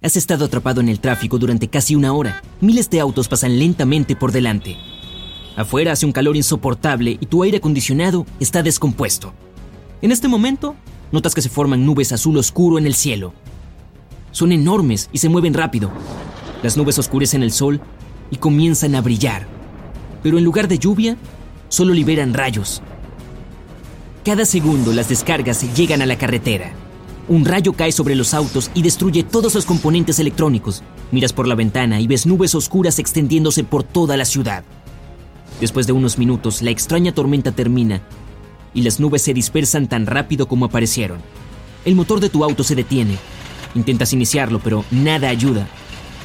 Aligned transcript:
Has 0.00 0.16
estado 0.16 0.44
atrapado 0.44 0.80
en 0.80 0.88
el 0.88 1.00
tráfico 1.00 1.38
durante 1.38 1.66
casi 1.66 1.96
una 1.96 2.12
hora. 2.12 2.40
Miles 2.60 2.88
de 2.88 3.00
autos 3.00 3.26
pasan 3.26 3.58
lentamente 3.58 4.14
por 4.14 4.30
delante. 4.30 4.76
Afuera 5.56 5.90
hace 5.90 6.06
un 6.06 6.12
calor 6.12 6.36
insoportable 6.36 7.18
y 7.20 7.26
tu 7.26 7.42
aire 7.42 7.56
acondicionado 7.56 8.24
está 8.38 8.62
descompuesto. 8.62 9.34
En 10.00 10.12
este 10.12 10.28
momento, 10.28 10.76
notas 11.10 11.34
que 11.34 11.42
se 11.42 11.48
forman 11.48 11.84
nubes 11.84 12.12
azul 12.12 12.36
oscuro 12.38 12.78
en 12.78 12.86
el 12.86 12.94
cielo. 12.94 13.32
Son 14.30 14.52
enormes 14.52 15.10
y 15.12 15.18
se 15.18 15.28
mueven 15.28 15.54
rápido. 15.54 15.90
Las 16.62 16.76
nubes 16.76 16.96
oscurecen 17.00 17.42
el 17.42 17.50
sol 17.50 17.80
y 18.30 18.36
comienzan 18.36 18.94
a 18.94 19.00
brillar. 19.00 19.48
Pero 20.22 20.38
en 20.38 20.44
lugar 20.44 20.68
de 20.68 20.78
lluvia, 20.78 21.16
solo 21.68 21.92
liberan 21.92 22.34
rayos. 22.34 22.82
Cada 24.24 24.44
segundo 24.44 24.92
las 24.92 25.08
descargas 25.08 25.74
llegan 25.74 26.02
a 26.02 26.06
la 26.06 26.18
carretera. 26.18 26.72
Un 27.28 27.44
rayo 27.44 27.74
cae 27.74 27.92
sobre 27.92 28.14
los 28.14 28.32
autos 28.32 28.70
y 28.72 28.80
destruye 28.80 29.22
todos 29.22 29.54
los 29.54 29.66
componentes 29.66 30.18
electrónicos. 30.18 30.82
Miras 31.12 31.34
por 31.34 31.46
la 31.46 31.54
ventana 31.54 32.00
y 32.00 32.06
ves 32.06 32.24
nubes 32.24 32.54
oscuras 32.54 32.98
extendiéndose 32.98 33.64
por 33.64 33.82
toda 33.82 34.16
la 34.16 34.24
ciudad. 34.24 34.64
Después 35.60 35.86
de 35.86 35.92
unos 35.92 36.16
minutos, 36.16 36.62
la 36.62 36.70
extraña 36.70 37.12
tormenta 37.12 37.52
termina 37.52 38.00
y 38.72 38.80
las 38.80 38.98
nubes 38.98 39.22
se 39.22 39.34
dispersan 39.34 39.88
tan 39.88 40.06
rápido 40.06 40.48
como 40.48 40.64
aparecieron. 40.64 41.18
El 41.84 41.96
motor 41.96 42.20
de 42.20 42.30
tu 42.30 42.44
auto 42.44 42.64
se 42.64 42.74
detiene. 42.74 43.18
Intentas 43.74 44.14
iniciarlo, 44.14 44.58
pero 44.58 44.86
nada 44.90 45.28
ayuda. 45.28 45.68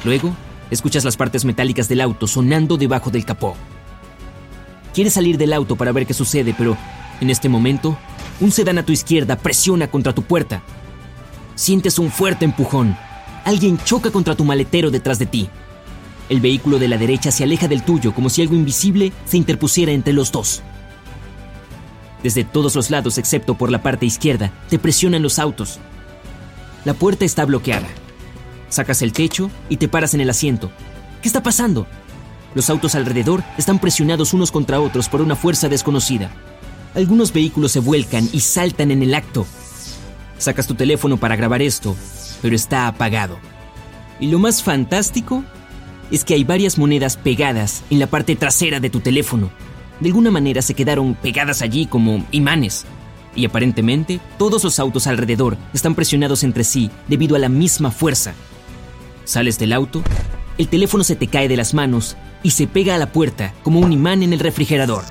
Luego, 0.04 0.34
escuchas 0.70 1.04
las 1.04 1.18
partes 1.18 1.44
metálicas 1.44 1.86
del 1.86 2.00
auto 2.00 2.26
sonando 2.26 2.78
debajo 2.78 3.10
del 3.10 3.26
capó. 3.26 3.56
Quieres 4.94 5.12
salir 5.12 5.36
del 5.36 5.52
auto 5.52 5.76
para 5.76 5.92
ver 5.92 6.06
qué 6.06 6.14
sucede, 6.14 6.54
pero 6.56 6.78
en 7.20 7.28
este 7.28 7.50
momento, 7.50 7.98
un 8.40 8.50
sedán 8.50 8.78
a 8.78 8.86
tu 8.86 8.92
izquierda 8.92 9.36
presiona 9.36 9.88
contra 9.90 10.14
tu 10.14 10.22
puerta. 10.22 10.62
Sientes 11.54 11.98
un 11.98 12.10
fuerte 12.10 12.44
empujón. 12.44 12.96
Alguien 13.44 13.78
choca 13.78 14.10
contra 14.10 14.34
tu 14.34 14.44
maletero 14.44 14.90
detrás 14.90 15.18
de 15.18 15.26
ti. 15.26 15.48
El 16.28 16.40
vehículo 16.40 16.78
de 16.78 16.88
la 16.88 16.96
derecha 16.96 17.30
se 17.30 17.44
aleja 17.44 17.68
del 17.68 17.84
tuyo 17.84 18.14
como 18.14 18.30
si 18.30 18.42
algo 18.42 18.54
invisible 18.54 19.12
se 19.24 19.36
interpusiera 19.36 19.92
entre 19.92 20.12
los 20.12 20.32
dos. 20.32 20.62
Desde 22.22 22.42
todos 22.42 22.74
los 22.74 22.90
lados, 22.90 23.18
excepto 23.18 23.54
por 23.54 23.70
la 23.70 23.82
parte 23.82 24.06
izquierda, 24.06 24.50
te 24.70 24.78
presionan 24.78 25.22
los 25.22 25.38
autos. 25.38 25.78
La 26.84 26.94
puerta 26.94 27.24
está 27.24 27.44
bloqueada. 27.44 27.86
Sacas 28.70 29.02
el 29.02 29.12
techo 29.12 29.50
y 29.68 29.76
te 29.76 29.88
paras 29.88 30.14
en 30.14 30.22
el 30.22 30.30
asiento. 30.30 30.70
¿Qué 31.22 31.28
está 31.28 31.42
pasando? 31.42 31.86
Los 32.54 32.70
autos 32.70 32.94
alrededor 32.94 33.44
están 33.58 33.78
presionados 33.78 34.32
unos 34.32 34.50
contra 34.50 34.80
otros 34.80 35.08
por 35.08 35.20
una 35.20 35.36
fuerza 35.36 35.68
desconocida. 35.68 36.30
Algunos 36.94 37.32
vehículos 37.32 37.72
se 37.72 37.80
vuelcan 37.80 38.28
y 38.32 38.40
saltan 38.40 38.90
en 38.90 39.02
el 39.02 39.14
acto. 39.14 39.46
Sacas 40.38 40.66
tu 40.66 40.74
teléfono 40.74 41.16
para 41.16 41.36
grabar 41.36 41.62
esto, 41.62 41.96
pero 42.42 42.54
está 42.54 42.86
apagado. 42.86 43.38
Y 44.20 44.28
lo 44.28 44.38
más 44.38 44.62
fantástico 44.62 45.44
es 46.10 46.24
que 46.24 46.34
hay 46.34 46.44
varias 46.44 46.78
monedas 46.78 47.16
pegadas 47.16 47.82
en 47.90 47.98
la 47.98 48.06
parte 48.06 48.36
trasera 48.36 48.80
de 48.80 48.90
tu 48.90 49.00
teléfono. 49.00 49.50
De 50.00 50.08
alguna 50.08 50.30
manera 50.30 50.62
se 50.62 50.74
quedaron 50.74 51.14
pegadas 51.14 51.62
allí 51.62 51.86
como 51.86 52.24
imanes. 52.30 52.84
Y 53.36 53.44
aparentemente 53.44 54.20
todos 54.38 54.62
los 54.62 54.78
autos 54.78 55.06
alrededor 55.06 55.56
están 55.72 55.94
presionados 55.94 56.44
entre 56.44 56.62
sí 56.62 56.90
debido 57.08 57.34
a 57.34 57.40
la 57.40 57.48
misma 57.48 57.90
fuerza. 57.90 58.34
Sales 59.24 59.58
del 59.58 59.72
auto, 59.72 60.02
el 60.58 60.68
teléfono 60.68 61.02
se 61.02 61.16
te 61.16 61.26
cae 61.26 61.48
de 61.48 61.56
las 61.56 61.74
manos 61.74 62.16
y 62.42 62.50
se 62.50 62.66
pega 62.66 62.94
a 62.94 62.98
la 62.98 63.10
puerta 63.10 63.52
como 63.64 63.80
un 63.80 63.92
imán 63.92 64.22
en 64.22 64.32
el 64.32 64.40
refrigerador. 64.40 65.02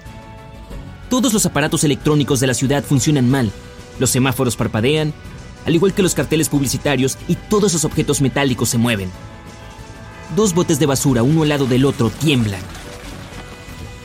Todos 1.09 1.33
los 1.33 1.45
aparatos 1.45 1.83
electrónicos 1.83 2.39
de 2.39 2.47
la 2.47 2.53
ciudad 2.53 2.83
funcionan 2.83 3.30
mal 3.30 3.52
los 3.99 4.09
semáforos 4.09 4.55
parpadean, 4.55 5.13
al 5.66 5.75
igual 5.75 5.94
que 5.94 6.03
los 6.03 6.16
carteles 6.16 6.49
publicitarios 6.49 7.17
y 7.27 7.36
todos 7.36 7.73
los 7.73 7.86
objetos 7.86 8.22
metálicos 8.22 8.69
se 8.69 8.77
mueven. 8.77 9.09
Dos 10.36 10.53
botes 10.53 10.80
de 10.80 10.86
basura 10.86 11.23
uno 11.23 11.44
al 11.44 11.49
lado 11.49 11.66
del 11.66 11.86
otro 11.86 12.09
tiemblan. 12.09 12.61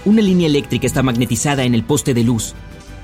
Una 0.04 0.22
línea 0.22 0.46
eléctrica 0.46 0.86
está 0.86 1.02
magnetizada 1.02 1.64
en 1.64 1.74
el 1.74 1.84
poste 1.84 2.14
de 2.14 2.22
luz. 2.22 2.54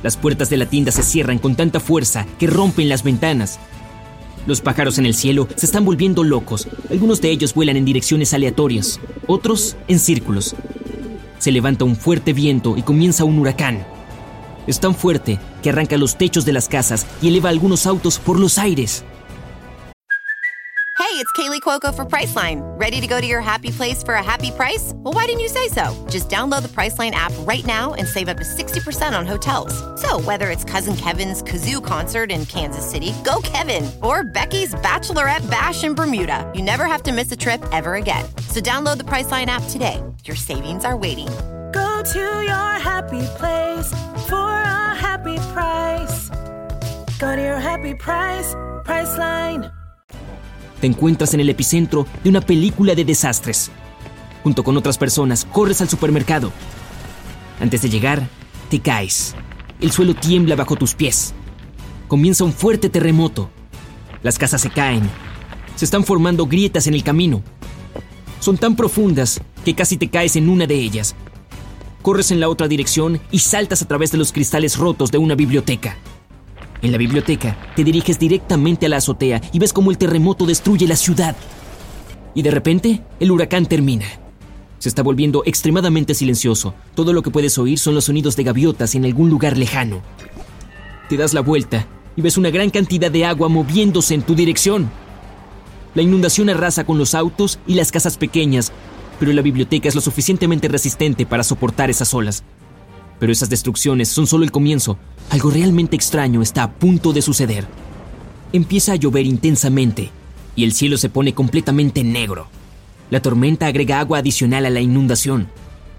Las 0.03 0.17
puertas 0.17 0.50
de 0.50 0.59
la 0.59 0.67
tienda 0.67 0.93
se 0.93 1.03
cierran 1.03 1.39
con 1.39 1.56
tanta 1.56 1.81
fuerza 1.81 2.27
que 2.39 2.47
rompen 2.47 2.89
las 2.89 3.03
ventanas. 3.03 3.59
Los 4.47 4.61
pájaros 4.61 4.99
en 4.99 5.06
el 5.06 5.15
cielo 5.15 5.49
se 5.56 5.66
están 5.66 5.84
volviendo 5.84 6.22
locos. 6.22 6.69
Algunos 6.91 7.21
de 7.21 7.31
ellos 7.31 7.55
vuelan 7.55 7.77
en 7.77 7.87
direcciones 7.87 8.34
aleatorias, 8.34 9.01
otros 9.27 9.77
en 9.89 9.99
círculos. 9.99 10.55
Se 11.39 11.51
levanta 11.51 11.84
un 11.84 11.97
fuerte 11.97 12.34
viento 12.34 12.77
y 12.77 12.83
comienza 12.83 13.25
un 13.25 13.39
huracán. 13.39 13.87
Es 14.67 14.81
tan 14.81 14.95
fuerte 14.95 15.39
que 15.63 15.71
arranca 15.71 15.97
los 15.97 16.17
techos 16.17 16.45
de 16.45 16.53
las 16.53 16.69
casas 16.69 17.07
y 17.21 17.29
eleva 17.29 17.51
algunos 17.51 17.87
autos 17.87 18.19
por 18.19 18.39
los 18.39 18.59
aires. 18.59 19.05
Hey, 21.15 21.21
it's 21.21 21.31
Kaylee 21.33 21.61
Cuoco 21.61 21.95
for 21.95 22.05
Priceline. 22.05 22.61
Ready 22.77 23.01
to 23.01 23.07
go 23.07 23.21
to 23.21 23.27
your 23.27 23.41
happy 23.41 23.71
place 23.71 24.03
for 24.03 24.15
a 24.15 24.23
happy 24.23 24.51
price? 24.51 24.93
Well, 24.97 25.15
why 25.15 25.27
didn't 25.27 25.43
you 25.43 25.49
say 25.49 25.69
so? 25.69 25.95
Just 26.11 26.29
download 26.29 26.63
the 26.63 26.69
Priceline 26.69 27.13
app 27.13 27.33
right 27.41 27.65
now 27.65 27.95
and 27.95 28.09
save 28.09 28.29
up 28.29 28.37
to 28.39 28.43
60% 28.43 29.17
on 29.17 29.25
hotels. 29.25 29.73
So, 30.01 30.19
whether 30.21 30.51
it's 30.51 30.65
Cousin 30.65 30.97
Kevin's 30.97 31.41
Kazoo 31.41 31.85
concert 31.85 32.33
in 32.33 32.47
Kansas 32.47 32.85
City, 32.89 33.13
go 33.25 33.41
Kevin, 33.45 33.89
or 34.03 34.25
Becky's 34.25 34.75
Bachelorette 34.77 35.49
Bash 35.49 35.85
in 35.85 35.95
Bermuda, 35.95 36.51
you 36.53 36.63
never 36.63 36.87
have 36.87 37.05
to 37.05 37.13
miss 37.13 37.31
a 37.31 37.37
trip 37.37 37.63
ever 37.71 37.95
again. 37.95 38.25
So, 38.49 38.61
download 38.61 38.99
the 38.99 39.05
Priceline 39.05 39.47
app 39.47 39.63
today. 39.71 40.03
Your 40.25 40.37
savings 40.37 40.85
are 40.85 40.97
waiting 40.97 41.29
to 42.04 42.19
your 42.19 42.78
happy 42.81 43.22
place 43.38 43.88
for 44.28 44.37
a 44.37 44.94
happy 44.94 45.37
price. 45.54 46.28
Go 47.19 47.34
to 47.34 47.41
your 47.41 47.59
happy 47.59 47.94
price, 47.94 48.54
Priceline. 48.84 49.70
Te 50.81 50.87
encuentras 50.87 51.32
en 51.32 51.41
el 51.41 51.48
epicentro 51.48 52.06
de 52.22 52.28
una 52.28 52.42
película 52.42 52.94
de 52.94 53.06
desastres. 53.06 53.70
Junto 54.42 54.62
con 54.62 54.76
otras 54.76 54.98
personas, 54.98 55.47
corres 55.50 55.81
al 55.81 55.88
supermercado. 55.88 56.53
Antes 57.59 57.81
de 57.81 57.88
llegar, 57.88 58.28
te 58.69 58.81
caes. 58.81 59.34
El 59.81 59.91
suelo 59.91 60.15
tiembla 60.15 60.56
bajo 60.56 60.76
tus 60.76 60.94
pies. 60.94 61.32
Comienza 62.06 62.44
un 62.44 62.53
fuerte 62.53 62.91
terremoto. 62.91 63.48
Las 64.22 64.38
casas 64.38 64.60
se 64.60 64.69
caen. 64.69 65.09
Se 65.76 65.86
están 65.86 66.04
formando 66.04 66.47
grietas 66.47 66.86
en 66.86 66.92
el 66.92 67.03
camino. 67.03 67.42
Son 68.41 68.59
tan 68.59 68.76
profundas 68.76 69.41
que 69.65 69.75
casi 69.75 69.97
te 69.97 70.10
caes 70.10 70.36
en 70.36 70.50
una 70.50 70.66
de 70.66 70.75
ellas 70.75 71.16
corres 72.04 72.31
en 72.31 72.38
la 72.38 72.50
otra 72.50 72.69
dirección 72.69 73.19
y 73.31 73.38
saltas 73.38 73.81
a 73.81 73.88
través 73.88 74.12
de 74.12 74.19
los 74.19 74.31
cristales 74.31 74.76
rotos 74.76 75.10
de 75.10 75.16
una 75.16 75.34
biblioteca. 75.34 75.97
En 76.82 76.92
la 76.92 76.98
biblioteca 76.98 77.56
te 77.75 77.82
diriges 77.82 78.19
directamente 78.19 78.84
a 78.84 78.88
la 78.91 78.98
azotea 78.98 79.41
y 79.54 79.59
ves 79.59 79.72
cómo 79.72 79.91
el 79.91 79.97
terremoto 79.97 80.44
destruye 80.44 80.87
la 80.87 80.97
ciudad. 80.97 81.34
Y 82.34 82.42
de 82.42 82.50
repente, 82.50 83.03
el 83.20 83.31
huracán 83.31 83.65
termina. 83.65 84.04
Se 84.81 84.91
está 84.91 85.03
volviendo 85.03 85.44
extremadamente 85.47 86.12
silencioso. 86.12 86.75
Todo 86.94 87.15
lo 87.15 87.22
que 87.22 87.31
puedes 87.31 87.56
oír 87.56 87.78
son 87.78 87.94
los 87.94 88.04
sonidos 88.04 88.36
de 88.36 88.44
gaviotas 88.44 88.94
en 88.94 89.06
algún 89.06 89.31
lugar 89.31 89.56
lejano. 89.56 90.03
Te 91.09 91.16
das 91.16 91.32
la 91.32 91.41
vuelta 91.41 91.86
y 92.16 92.21
ves 92.21 92.36
una 92.36 92.50
gran 92.50 92.69
cantidad 92.69 93.10
de 93.10 93.25
agua 93.25 93.48
moviéndose 93.48 94.12
en 94.12 94.22
tu 94.22 94.34
dirección. 94.34 94.91
La 95.94 96.03
inundación 96.03 96.50
arrasa 96.50 96.84
con 96.84 96.98
los 96.98 97.15
autos 97.15 97.60
y 97.66 97.75
las 97.75 97.91
casas 97.91 98.19
pequeñas, 98.19 98.72
pero 99.19 99.33
la 99.33 99.43
biblioteca 99.43 99.89
es 99.89 99.95
lo 99.95 100.01
suficientemente 100.01 100.69
resistente 100.69 101.27
para 101.27 101.45
soportar 101.45 101.91
esas 101.91 102.13
olas. 102.15 102.45
Pero 103.19 103.33
esas 103.33 103.51
destrucciones 103.51 104.09
son 104.09 104.27
solo 104.27 104.45
el 104.45 104.51
comienzo. 104.51 104.99
Algo 105.31 105.51
realmente 105.51 105.97
extraño 105.97 106.43
está 106.43 106.65
a 106.65 106.73
punto 106.73 107.13
de 107.13 107.23
suceder. 107.23 107.67
Empieza 108.53 108.93
a 108.93 108.97
llover 108.97 109.27
intensamente 109.27 110.11
y 110.57 110.65
el 110.65 110.73
cielo 110.73 110.97
se 110.97 111.09
pone 111.09 111.35
completamente 111.35 112.05
negro. 112.05 112.49
La 113.11 113.21
tormenta 113.21 113.67
agrega 113.67 114.01
agua 114.01 114.19
adicional 114.19 114.67
a 114.67 114.71
la 114.71 114.81
inundación. 114.81 115.49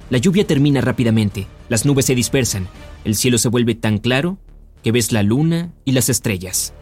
La 0.09 0.17
lluvia 0.17 0.45
termina 0.45 0.81
rápidamente, 0.81 1.47
las 1.67 1.85
nubes 1.85 2.05
se 2.05 2.15
dispersan, 2.15 2.67
el 3.05 3.15
cielo 3.15 3.37
se 3.37 3.49
vuelve 3.49 3.73
tan 3.73 3.97
claro 3.97 4.37
que 4.83 4.91
ves 4.91 5.11
la 5.11 5.23
luna 5.23 5.73
y 5.83 5.93
las 5.93 6.09
estrellas. 6.09 6.73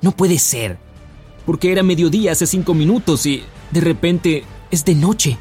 No 0.00 0.12
puede 0.12 0.38
ser, 0.38 0.78
porque 1.44 1.72
era 1.72 1.82
mediodía 1.82 2.32
hace 2.32 2.46
cinco 2.46 2.74
minutos 2.74 3.26
y 3.26 3.42
de 3.72 3.80
repente 3.80 4.44
es 4.70 4.84
de 4.84 4.94
noche. 4.94 5.38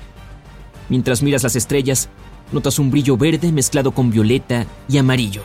Mientras 0.89 1.21
miras 1.21 1.43
las 1.43 1.55
estrellas, 1.55 2.09
notas 2.51 2.79
un 2.79 2.91
brillo 2.91 3.17
verde 3.17 3.51
mezclado 3.51 3.91
con 3.91 4.09
violeta 4.09 4.65
y 4.87 4.97
amarillo. 4.97 5.43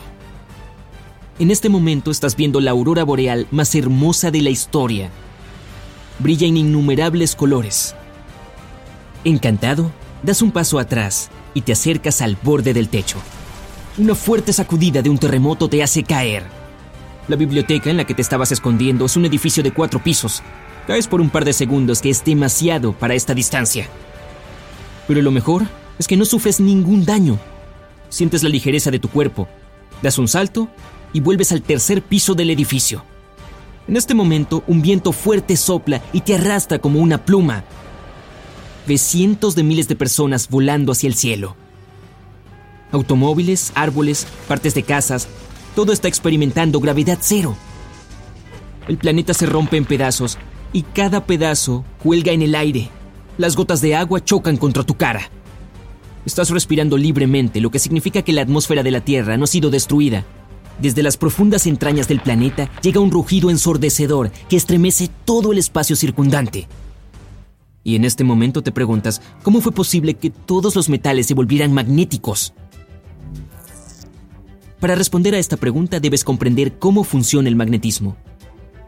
En 1.39 1.51
este 1.51 1.67
momento 1.67 2.11
estás 2.11 2.35
viendo 2.35 2.61
la 2.61 2.71
aurora 2.71 3.03
boreal 3.03 3.47
más 3.51 3.73
hermosa 3.75 4.31
de 4.31 4.41
la 4.41 4.49
historia. 4.49 5.09
Brilla 6.19 6.47
en 6.47 6.57
innumerables 6.57 7.35
colores. 7.35 7.95
Encantado, 9.23 9.91
das 10.21 10.41
un 10.41 10.51
paso 10.51 10.79
atrás 10.79 11.29
y 11.53 11.61
te 11.61 11.71
acercas 11.71 12.21
al 12.21 12.37
borde 12.41 12.73
del 12.73 12.89
techo. 12.89 13.17
Una 13.97 14.15
fuerte 14.15 14.53
sacudida 14.53 15.01
de 15.01 15.09
un 15.09 15.17
terremoto 15.17 15.67
te 15.67 15.83
hace 15.83 16.03
caer. 16.03 16.43
La 17.27 17.35
biblioteca 17.35 17.89
en 17.89 17.97
la 17.97 18.05
que 18.05 18.13
te 18.13 18.21
estabas 18.21 18.51
escondiendo 18.51 19.05
es 19.05 19.17
un 19.17 19.25
edificio 19.25 19.63
de 19.63 19.71
cuatro 19.71 20.03
pisos. 20.03 20.43
Caes 20.87 21.07
por 21.07 21.21
un 21.21 21.29
par 21.29 21.45
de 21.45 21.53
segundos 21.53 22.01
que 22.01 22.09
es 22.09 22.23
demasiado 22.23 22.93
para 22.93 23.15
esta 23.15 23.33
distancia. 23.33 23.87
Pero 25.07 25.21
lo 25.21 25.31
mejor 25.31 25.63
es 25.99 26.07
que 26.07 26.17
no 26.17 26.25
sufres 26.25 26.59
ningún 26.59 27.05
daño. 27.05 27.39
Sientes 28.09 28.43
la 28.43 28.49
ligereza 28.49 28.91
de 28.91 28.99
tu 28.99 29.09
cuerpo, 29.09 29.47
das 30.01 30.17
un 30.17 30.27
salto 30.27 30.69
y 31.13 31.19
vuelves 31.19 31.51
al 31.51 31.61
tercer 31.61 32.01
piso 32.01 32.35
del 32.35 32.49
edificio. 32.49 33.03
En 33.87 33.97
este 33.97 34.13
momento, 34.13 34.63
un 34.67 34.81
viento 34.81 35.11
fuerte 35.11 35.57
sopla 35.57 36.01
y 36.13 36.21
te 36.21 36.35
arrastra 36.35 36.79
como 36.79 36.99
una 36.99 37.25
pluma. 37.25 37.63
Ves 38.87 39.01
cientos 39.01 39.55
de 39.55 39.63
miles 39.63 39.87
de 39.87 39.95
personas 39.95 40.49
volando 40.49 40.91
hacia 40.91 41.07
el 41.07 41.15
cielo. 41.15 41.55
Automóviles, 42.91 43.71
árboles, 43.75 44.27
partes 44.47 44.73
de 44.73 44.83
casas, 44.83 45.27
todo 45.75 45.91
está 45.91 46.07
experimentando 46.07 46.79
gravedad 46.79 47.17
cero. 47.21 47.55
El 48.87 48.97
planeta 48.97 49.33
se 49.33 49.45
rompe 49.45 49.77
en 49.77 49.85
pedazos 49.85 50.37
y 50.71 50.83
cada 50.83 51.25
pedazo 51.25 51.83
cuelga 52.01 52.31
en 52.31 52.41
el 52.41 52.55
aire. 52.55 52.89
Las 53.37 53.55
gotas 53.55 53.81
de 53.81 53.95
agua 53.95 54.23
chocan 54.23 54.57
contra 54.57 54.83
tu 54.83 54.93
cara. 54.93 55.29
Estás 56.23 56.51
respirando 56.51 56.97
libremente, 56.97 57.61
lo 57.61 57.71
que 57.71 57.79
significa 57.79 58.21
que 58.21 58.31
la 58.31 58.43
atmósfera 58.43 58.83
de 58.83 58.91
la 58.91 59.01
Tierra 59.01 59.37
no 59.37 59.45
ha 59.45 59.47
sido 59.47 59.71
destruida. 59.71 60.23
Desde 60.79 61.01
las 61.01 61.17
profundas 61.17 61.65
entrañas 61.65 62.07
del 62.07 62.19
planeta 62.19 62.69
llega 62.81 62.99
un 62.99 63.09
rugido 63.09 63.49
ensordecedor 63.49 64.31
que 64.49 64.55
estremece 64.55 65.09
todo 65.25 65.51
el 65.51 65.57
espacio 65.57 65.95
circundante. 65.95 66.67
Y 67.83 67.95
en 67.95 68.05
este 68.05 68.23
momento 68.23 68.61
te 68.61 68.71
preguntas, 68.71 69.21
¿cómo 69.41 69.61
fue 69.61 69.71
posible 69.71 70.13
que 70.13 70.29
todos 70.29 70.75
los 70.75 70.87
metales 70.87 71.25
se 71.25 71.33
volvieran 71.33 71.73
magnéticos? 71.73 72.53
Para 74.79 74.95
responder 74.95 75.33
a 75.33 75.39
esta 75.39 75.57
pregunta 75.57 75.99
debes 75.99 76.23
comprender 76.23 76.77
cómo 76.77 77.03
funciona 77.03 77.49
el 77.49 77.55
magnetismo. 77.55 78.15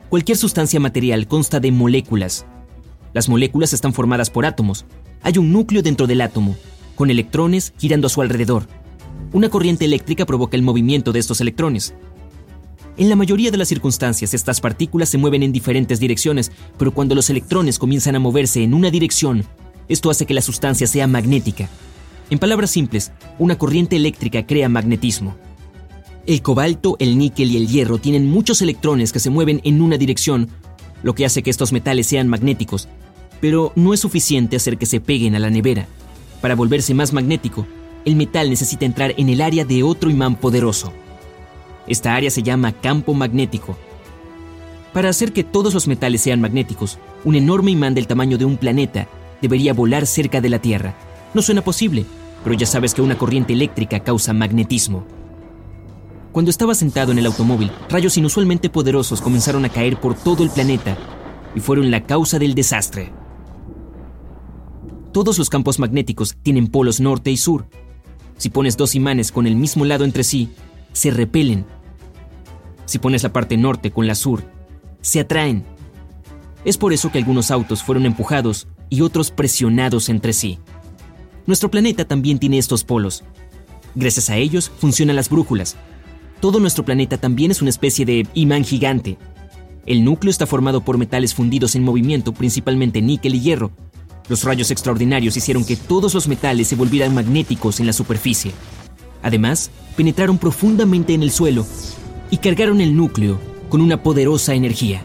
Cualquier 0.10 0.38
sustancia 0.38 0.80
material 0.80 1.28
consta 1.28 1.60
de 1.60 1.72
moléculas. 1.72 2.46
Las 3.16 3.30
moléculas 3.30 3.72
están 3.72 3.94
formadas 3.94 4.30
por 4.30 4.46
átomos. 4.46 4.84
Hay 5.22 5.38
un 5.38 5.54
núcleo 5.54 5.82
dentro 5.82 6.06
del 6.06 6.20
átomo, 6.20 6.58
con 6.96 7.10
electrones 7.10 7.74
girando 7.78 8.08
a 8.08 8.10
su 8.10 8.22
alrededor. 8.22 8.68
Una 9.32 9.48
corriente 9.48 9.86
eléctrica 9.86 10.26
provoca 10.26 10.58
el 10.58 10.64
movimiento 10.64 11.14
de 11.14 11.20
estos 11.20 11.40
electrones. 11.40 11.94
En 12.98 13.08
la 13.08 13.16
mayoría 13.16 13.52
de 13.52 13.58
las 13.58 13.70
circunstancias, 13.70 14.34
estas 14.34 14.60
partículas 14.60 15.08
se 15.08 15.18
mueven 15.18 15.44
en 15.44 15.54
diferentes 15.54 16.02
direcciones, 16.02 16.52
pero 16.78 16.94
cuando 16.94 17.16
los 17.16 17.30
electrones 17.30 17.80
comienzan 17.80 18.18
a 18.18 18.20
moverse 18.20 18.64
en 18.64 18.74
una 18.74 18.92
dirección, 18.92 19.46
esto 19.88 20.10
hace 20.10 20.26
que 20.26 20.34
la 20.34 20.42
sustancia 20.42 20.86
sea 20.86 21.08
magnética. 21.08 21.70
En 22.30 22.38
palabras 22.38 22.72
simples, 22.72 23.14
una 23.40 23.58
corriente 23.58 23.96
eléctrica 23.96 24.46
crea 24.46 24.68
magnetismo. 24.68 25.38
El 26.26 26.42
cobalto, 26.42 26.98
el 27.00 27.18
níquel 27.18 27.50
y 27.50 27.56
el 27.56 27.70
hierro 27.70 27.98
tienen 27.98 28.30
muchos 28.30 28.62
electrones 28.62 29.14
que 29.14 29.22
se 29.22 29.30
mueven 29.30 29.62
en 29.64 29.82
una 29.82 29.98
dirección, 29.98 30.50
lo 31.02 31.16
que 31.16 31.26
hace 31.26 31.44
que 31.44 31.50
estos 31.50 31.72
metales 31.72 32.08
sean 32.08 32.28
magnéticos, 32.28 32.90
pero 33.46 33.72
no 33.76 33.94
es 33.94 34.00
suficiente 34.00 34.56
hacer 34.56 34.76
que 34.76 34.88
se 34.88 35.00
peguen 35.00 35.36
a 35.36 35.40
la 35.40 35.52
nevera. 35.52 35.86
Para 36.42 36.56
volverse 36.56 36.96
más 36.96 37.14
magnético, 37.14 37.68
el 38.04 38.16
metal 38.16 38.50
necesita 38.50 38.86
entrar 38.86 39.14
en 39.18 39.30
el 39.30 39.40
área 39.40 39.64
de 39.64 39.84
otro 39.84 40.10
imán 40.10 40.36
poderoso. 40.36 40.92
Esta 41.86 42.16
área 42.16 42.32
se 42.32 42.42
llama 42.42 42.72
campo 42.72 43.14
magnético. 43.14 43.78
Para 44.94 45.10
hacer 45.10 45.32
que 45.32 45.44
todos 45.44 45.76
los 45.76 45.88
metales 45.88 46.22
sean 46.22 46.42
magnéticos, 46.42 46.98
un 47.24 47.36
enorme 47.36 47.70
imán 47.70 47.94
del 47.94 48.08
tamaño 48.08 48.40
de 48.40 48.46
un 48.46 48.58
planeta 48.58 49.08
debería 49.44 49.76
volar 49.76 50.08
cerca 50.08 50.42
de 50.42 50.50
la 50.50 50.58
Tierra. 50.58 50.96
No 51.36 51.44
suena 51.44 51.64
posible, 51.64 52.04
pero 52.44 52.56
ya 52.56 52.66
sabes 52.66 52.96
que 52.96 53.04
una 53.04 53.20
corriente 53.20 53.54
eléctrica 53.54 54.00
causa 54.00 54.34
magnetismo. 54.34 55.06
Cuando 56.32 56.50
estaba 56.50 56.74
sentado 56.74 57.12
en 57.12 57.20
el 57.20 57.28
automóvil, 57.28 57.70
rayos 57.92 58.18
inusualmente 58.18 58.72
poderosos 58.72 59.22
comenzaron 59.22 59.66
a 59.66 59.70
caer 59.70 59.98
por 59.98 60.16
todo 60.16 60.42
el 60.42 60.50
planeta 60.50 60.98
y 61.54 61.60
fueron 61.60 61.92
la 61.92 62.02
causa 62.02 62.40
del 62.40 62.56
desastre. 62.56 63.12
Todos 65.16 65.40
los 65.40 65.50
campos 65.50 65.80
magnéticos 65.80 66.36
tienen 66.44 66.68
polos 66.68 67.00
norte 67.00 67.32
y 67.32 67.38
sur. 67.38 67.70
Si 68.36 68.50
pones 68.50 68.76
dos 68.76 68.96
imanes 68.96 69.32
con 69.32 69.48
el 69.48 69.56
mismo 69.56 69.86
lado 69.86 70.04
entre 70.04 70.26
sí, 70.26 70.50
se 70.92 71.10
repelen. 71.10 71.66
Si 72.86 73.00
pones 73.00 73.24
la 73.24 73.32
parte 73.32 73.56
norte 73.56 73.92
con 73.92 74.08
la 74.08 74.16
sur, 74.16 74.44
se 75.00 75.22
atraen. 75.22 75.64
Es 76.66 76.78
por 76.78 76.92
eso 76.92 77.14
que 77.14 77.18
algunos 77.18 77.50
autos 77.50 77.82
fueron 77.82 78.06
empujados 78.06 78.68
y 78.90 79.04
otros 79.04 79.32
presionados 79.32 80.10
entre 80.10 80.34
sí. 80.34 80.60
Nuestro 81.46 81.72
planeta 81.72 82.04
también 82.04 82.38
tiene 82.38 82.58
estos 82.58 82.84
polos. 82.84 83.24
Gracias 83.96 84.30
a 84.30 84.36
ellos 84.36 84.70
funcionan 84.80 85.16
las 85.16 85.30
brújulas, 85.30 85.78
todo 86.42 86.60
nuestro 86.60 86.84
planeta 86.84 87.18
también 87.18 87.52
es 87.52 87.62
una 87.62 87.70
especie 87.70 88.06
de 88.06 88.28
imán 88.34 88.66
gigante. 88.66 89.18
El 89.86 90.04
núcleo 90.04 90.30
está 90.30 90.46
formado 90.46 90.82
por 90.82 90.98
metales 90.98 91.34
fundidos 91.34 91.74
en 91.76 91.84
movimiento, 91.84 92.34
principalmente 92.34 93.02
níquel 93.02 93.36
y 93.36 93.40
hierro. 93.40 93.72
Los 94.28 94.44
rayos 94.44 94.72
extraordinarios 94.72 95.38
hicieron 95.38 95.64
que 95.66 95.76
todos 95.76 96.14
los 96.14 96.28
metales 96.28 96.68
se 96.68 96.76
volvieran 96.76 97.14
magnéticos 97.14 97.80
en 97.80 97.86
la 97.86 97.94
superficie. 97.94 98.52
Además, 99.22 99.70
penetraron 99.96 100.38
profundamente 100.38 101.14
en 101.14 101.24
el 101.24 101.32
suelo 101.32 101.66
y 102.32 102.38
cargaron 102.38 102.82
el 102.82 102.96
núcleo 102.96 103.40
con 103.70 103.82
una 103.82 104.02
poderosa 104.02 104.56
energía, 104.56 105.02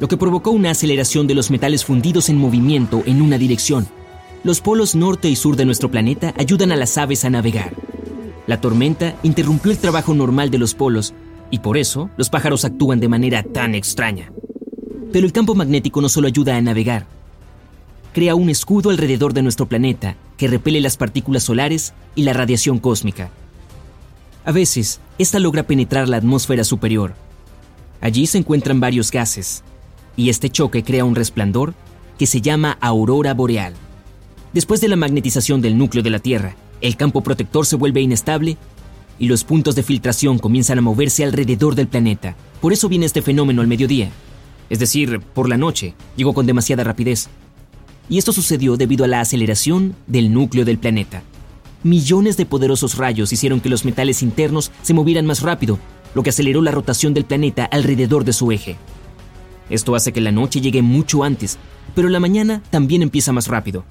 lo 0.00 0.08
que 0.08 0.16
provocó 0.16 0.50
una 0.50 0.70
aceleración 0.70 1.26
de 1.26 1.34
los 1.34 1.50
metales 1.50 1.84
fundidos 1.84 2.28
en 2.28 2.36
movimiento 2.36 3.02
en 3.06 3.20
una 3.20 3.38
dirección. 3.38 3.86
Los 4.44 4.60
polos 4.60 4.94
norte 4.94 5.28
y 5.28 5.36
sur 5.36 5.56
de 5.56 5.64
nuestro 5.64 5.90
planeta 5.90 6.34
ayudan 6.38 6.72
a 6.72 6.76
las 6.76 6.96
aves 6.98 7.24
a 7.24 7.30
navegar. 7.30 7.74
La 8.46 8.60
tormenta 8.60 9.16
interrumpió 9.22 9.72
el 9.72 9.78
trabajo 9.78 10.14
normal 10.14 10.50
de 10.50 10.58
los 10.58 10.74
polos 10.74 11.14
y 11.50 11.60
por 11.60 11.76
eso 11.76 12.10
los 12.16 12.30
pájaros 12.30 12.64
actúan 12.64 13.00
de 13.00 13.08
manera 13.08 13.42
tan 13.42 13.74
extraña. 13.74 14.32
Pero 15.12 15.26
el 15.26 15.32
campo 15.32 15.54
magnético 15.54 16.00
no 16.00 16.08
solo 16.08 16.26
ayuda 16.26 16.56
a 16.56 16.60
navegar, 16.60 17.06
crea 18.14 18.34
un 18.34 18.48
escudo 18.48 18.88
alrededor 18.88 19.34
de 19.34 19.42
nuestro 19.42 19.66
planeta 19.66 20.16
que 20.38 20.48
repele 20.48 20.80
las 20.80 20.96
partículas 20.96 21.42
solares 21.42 21.92
y 22.14 22.22
la 22.22 22.32
radiación 22.32 22.78
cósmica. 22.78 23.30
A 24.46 24.52
veces, 24.52 25.00
esta 25.18 25.38
logra 25.38 25.64
penetrar 25.64 26.08
la 26.08 26.18
atmósfera 26.18 26.64
superior. 26.64 27.14
Allí 28.00 28.26
se 28.26 28.38
encuentran 28.38 28.80
varios 28.80 29.10
gases, 29.10 29.64
y 30.16 30.30
este 30.30 30.48
choque 30.48 30.84
crea 30.84 31.04
un 31.04 31.16
resplandor 31.16 31.74
que 32.16 32.26
se 32.26 32.40
llama 32.40 32.78
aurora 32.80 33.34
boreal. 33.34 33.74
Después 34.52 34.80
de 34.80 34.88
la 34.88 34.96
magnetización 34.96 35.60
del 35.60 35.76
núcleo 35.76 36.04
de 36.04 36.10
la 36.10 36.20
Tierra, 36.20 36.54
el 36.80 36.96
campo 36.96 37.22
protector 37.22 37.66
se 37.66 37.76
vuelve 37.76 38.00
inestable 38.00 38.56
y 39.18 39.26
los 39.26 39.42
puntos 39.42 39.74
de 39.74 39.82
filtración 39.82 40.38
comienzan 40.38 40.78
a 40.78 40.82
moverse 40.82 41.24
alrededor 41.24 41.74
del 41.74 41.88
planeta. 41.88 42.36
Por 42.60 42.72
eso 42.72 42.88
viene 42.88 43.06
este 43.06 43.22
fenómeno 43.22 43.60
al 43.60 43.66
mediodía. 43.66 44.10
Es 44.70 44.78
decir, 44.78 45.20
por 45.20 45.48
la 45.48 45.56
noche, 45.56 45.94
llegó 46.16 46.32
con 46.32 46.46
demasiada 46.46 46.84
rapidez. 46.84 47.28
Y 48.08 48.18
esto 48.18 48.32
sucedió 48.32 48.76
debido 48.76 49.04
a 49.04 49.08
la 49.08 49.20
aceleración 49.20 49.94
del 50.06 50.32
núcleo 50.32 50.64
del 50.64 50.78
planeta. 50.78 51.22
Millones 51.82 52.36
de 52.36 52.46
poderosos 52.46 52.96
rayos 52.96 53.32
hicieron 53.32 53.60
que 53.60 53.68
los 53.68 53.84
metales 53.84 54.22
internos 54.22 54.70
se 54.82 54.94
movieran 54.94 55.26
más 55.26 55.42
rápido, 55.42 55.78
lo 56.14 56.22
que 56.22 56.30
aceleró 56.30 56.62
la 56.62 56.70
rotación 56.70 57.14
del 57.14 57.24
planeta 57.24 57.64
alrededor 57.64 58.24
de 58.24 58.32
su 58.32 58.52
eje. 58.52 58.76
Esto 59.70 59.94
hace 59.94 60.12
que 60.12 60.20
la 60.20 60.32
noche 60.32 60.60
llegue 60.60 60.82
mucho 60.82 61.24
antes, 61.24 61.58
pero 61.94 62.08
la 62.08 62.20
mañana 62.20 62.62
también 62.70 63.02
empieza 63.02 63.32
más 63.32 63.48
rápido, 63.48 63.84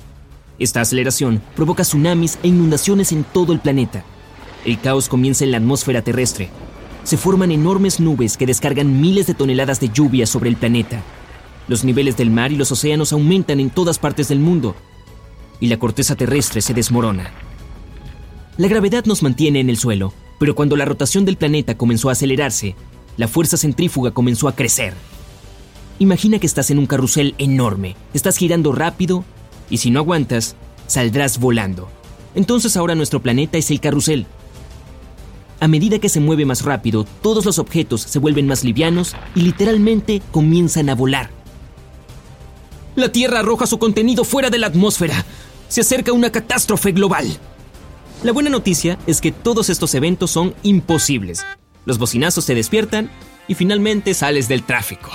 esta 0.60 0.82
aceleración 0.82 1.42
provoca 1.56 1.84
tsunamis 1.84 2.38
e 2.44 2.48
inundaciones 2.48 3.12
en 3.12 3.24
todo 3.24 3.54
el 3.54 3.60
planeta. 3.60 4.04
El 4.66 4.80
caos 4.80 5.10
comienza 5.10 5.44
en 5.44 5.52
la 5.52 5.58
atmósfera 5.58 6.04
terrestre. 6.04 6.50
Se 7.04 7.18
forman 7.18 7.52
enormes 7.52 8.00
nubes 8.00 8.38
que 8.38 8.46
descargan 8.46 9.02
miles 9.02 9.28
de 9.28 9.34
toneladas 9.34 9.80
de 9.80 9.90
lluvia 9.90 10.26
sobre 10.26 10.50
el 10.50 10.56
planeta. 10.56 11.02
Los 11.68 11.84
niveles 11.84 12.18
del 12.18 12.30
mar 12.30 12.52
y 12.52 12.56
los 12.56 12.72
océanos 12.72 13.14
aumentan 13.14 13.60
en 13.60 13.70
todas 13.70 14.00
partes 14.00 14.28
del 14.28 14.40
mundo. 14.40 14.76
Y 15.60 15.68
la 15.68 15.78
corteza 15.78 16.16
terrestre 16.16 16.62
se 16.62 16.74
desmorona. 16.74 17.32
La 18.58 18.68
gravedad 18.68 19.06
nos 19.06 19.24
mantiene 19.24 19.60
en 19.60 19.70
el 19.70 19.78
suelo, 19.78 20.14
pero 20.40 20.56
cuando 20.56 20.76
la 20.76 20.86
rotación 20.86 21.26
del 21.26 21.38
planeta 21.38 21.78
comenzó 21.78 22.10
a 22.10 22.12
acelerarse, 22.12 22.76
la 23.18 23.28
fuerza 23.28 23.58
centrífuga 23.58 24.12
comenzó 24.12 24.48
a 24.48 24.56
crecer. 24.56 24.94
Imagina 26.00 26.40
que 26.40 26.48
estás 26.48 26.70
en 26.70 26.80
un 26.80 26.86
carrusel 26.86 27.36
enorme, 27.38 27.96
estás 28.14 28.38
girando 28.38 28.72
rápido 28.72 29.24
y 29.70 29.78
si 29.78 29.90
no 29.90 30.00
aguantas, 30.00 30.56
saldrás 30.88 31.40
volando. 31.40 31.88
Entonces 32.36 32.76
ahora 32.76 32.96
nuestro 32.96 33.22
planeta 33.22 33.58
es 33.58 33.72
el 33.72 33.80
carrusel. 33.80 34.26
A 35.60 35.68
medida 35.68 36.00
que 36.00 36.10
se 36.10 36.20
mueve 36.20 36.46
más 36.46 36.64
rápido, 36.64 37.06
todos 37.22 37.46
los 37.46 37.58
objetos 37.58 38.02
se 38.02 38.20
vuelven 38.20 38.48
más 38.48 38.64
livianos 38.64 39.16
y 39.34 39.42
literalmente 39.42 40.22
comienzan 40.32 40.90
a 40.90 40.96
volar. 40.96 41.43
La 42.96 43.12
Tierra 43.12 43.40
arroja 43.40 43.66
su 43.66 43.80
contenido 43.80 44.24
fuera 44.24 44.52
de 44.52 44.60
la 44.60 44.68
atmósfera. 44.68 45.26
Se 45.68 45.82
acerca 45.82 46.14
una 46.14 46.32
catástrofe 46.32 46.92
global. 46.92 47.26
La 48.24 48.32
buena 48.32 48.52
noticia 48.52 49.00
es 49.08 49.20
que 49.20 49.32
todos 49.32 49.70
estos 49.70 49.96
eventos 49.96 50.30
son 50.30 50.54
imposibles. 50.62 51.44
Los 51.86 51.98
bocinazos 51.98 52.46
se 52.46 52.54
despiertan 52.54 53.10
y 53.48 53.56
finalmente 53.56 54.14
sales 54.14 54.48
del 54.48 54.64
tráfico. 54.64 55.10